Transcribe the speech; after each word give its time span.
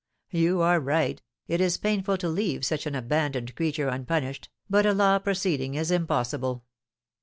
"You 0.31 0.61
are 0.61 0.79
right, 0.79 1.21
it 1.45 1.61
is 1.61 1.77
painful 1.77 2.17
to 2.17 2.27
leave 2.27 2.65
such 2.65 2.87
an 2.87 2.95
abandoned 2.95 3.53
creature 3.55 3.87
unpunished, 3.87 4.49
but 4.67 4.87
a 4.87 4.93
law 4.95 5.19
proceeding 5.19 5.75
is 5.75 5.91
impossible." 5.91 6.63